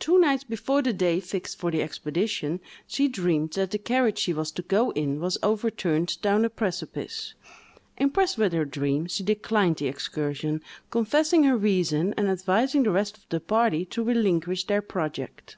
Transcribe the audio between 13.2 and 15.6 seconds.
the party to relinquish their project.